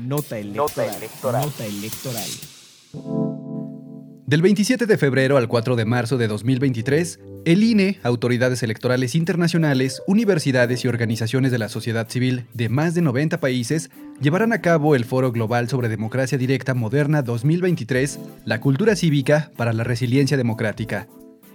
[0.00, 1.44] Nota electoral.
[1.44, 2.28] Nota electoral.
[4.26, 10.02] Del 27 de febrero al 4 de marzo de 2023, el INE, autoridades electorales internacionales,
[10.06, 14.94] universidades y organizaciones de la sociedad civil de más de 90 países llevarán a cabo
[14.94, 21.06] el Foro Global sobre Democracia Directa Moderna 2023, la cultura cívica para la resiliencia democrática,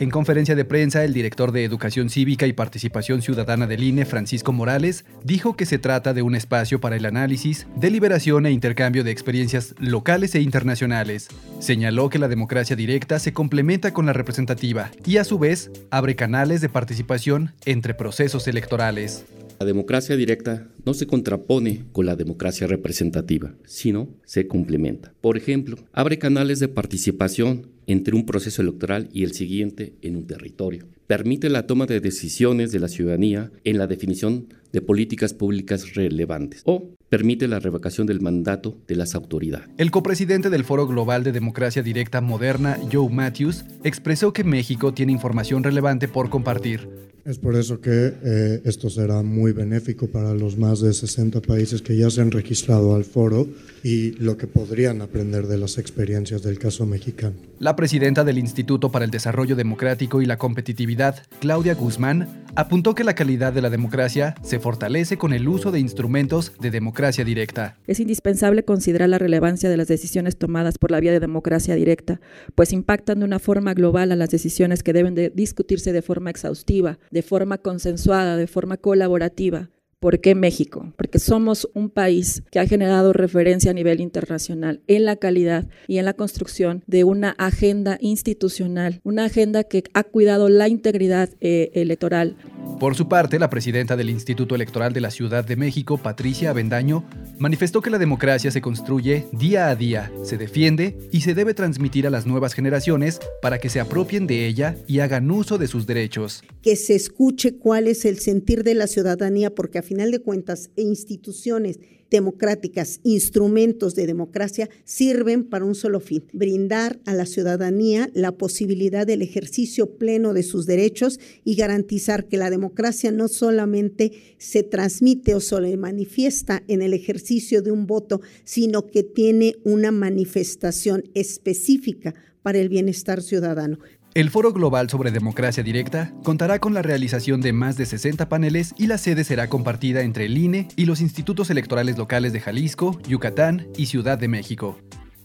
[0.00, 4.50] en conferencia de prensa, el director de Educación Cívica y Participación Ciudadana del INE, Francisco
[4.50, 9.10] Morales, dijo que se trata de un espacio para el análisis, deliberación e intercambio de
[9.10, 11.28] experiencias locales e internacionales.
[11.58, 16.16] Señaló que la democracia directa se complementa con la representativa y a su vez abre
[16.16, 19.26] canales de participación entre procesos electorales.
[19.60, 25.12] La democracia directa no se contrapone con la democracia representativa, sino se complementa.
[25.20, 30.26] Por ejemplo, abre canales de participación entre un proceso electoral y el siguiente en un
[30.26, 30.86] territorio.
[31.08, 36.62] Permite la toma de decisiones de la ciudadanía en la definición de políticas públicas relevantes
[36.66, 39.68] o permite la revocación del mandato de las autoridades.
[39.76, 45.12] El copresidente del Foro Global de Democracia Directa Moderna, Joe Matthews, expresó que México tiene
[45.12, 46.88] información relevante por compartir.
[47.24, 51.82] Es por eso que eh, esto será muy benéfico para los más de 60 países
[51.82, 53.46] que ya se han registrado al foro
[53.82, 57.34] y lo que podrían aprender de las experiencias del caso mexicano.
[57.58, 63.04] La presidenta del Instituto para el Desarrollo Democrático y la Competitividad, Claudia Guzmán, apuntó que
[63.04, 67.76] la calidad de la democracia se fortalece con el uso de instrumentos de democracia directa.
[67.86, 72.20] Es indispensable considerar la relevancia de las decisiones tomadas por la vía de democracia directa,
[72.54, 76.30] pues impactan de una forma global a las decisiones que deben de discutirse de forma
[76.30, 79.70] exhaustiva, de forma consensuada, de forma colaborativa.
[80.00, 80.94] ¿Por qué México?
[80.96, 85.98] Porque somos un país que ha generado referencia a nivel internacional en la calidad y
[85.98, 91.70] en la construcción de una agenda institucional, una agenda que ha cuidado la integridad eh,
[91.74, 92.38] electoral.
[92.80, 97.04] Por su parte, la presidenta del Instituto Electoral de la Ciudad de México, Patricia Avendaño,
[97.38, 102.06] manifestó que la democracia se construye día a día, se defiende y se debe transmitir
[102.06, 105.86] a las nuevas generaciones para que se apropien de ella y hagan uso de sus
[105.86, 106.42] derechos.
[106.62, 110.70] Que se escuche cuál es el sentir de la ciudadanía, porque a final de cuentas,
[110.76, 118.32] instituciones democráticas, instrumentos de democracia, sirven para un solo fin, brindar a la ciudadanía la
[118.32, 124.62] posibilidad del ejercicio pleno de sus derechos y garantizar que la democracia no solamente se
[124.62, 131.04] transmite o se manifiesta en el ejercicio de un voto, sino que tiene una manifestación
[131.14, 133.78] específica para el bienestar ciudadano.
[134.12, 138.74] El Foro Global sobre Democracia Directa contará con la realización de más de 60 paneles
[138.76, 142.98] y la sede será compartida entre el INE y los institutos electorales locales de Jalisco,
[143.06, 144.76] Yucatán y Ciudad de México.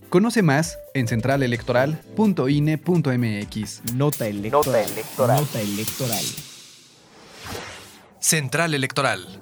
[0.10, 3.96] Conoce más en centralelectoral.ine.mx.
[3.96, 4.68] Nota electoral.
[4.68, 5.42] Nota electoral.
[5.42, 6.26] Nota electoral.
[8.20, 9.42] Central Electoral.